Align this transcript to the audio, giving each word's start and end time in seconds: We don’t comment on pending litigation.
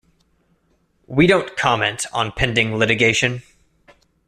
We 1.05 1.27
don’t 1.27 1.55
comment 1.55 2.07
on 2.11 2.31
pending 2.31 2.75
litigation. 2.75 3.43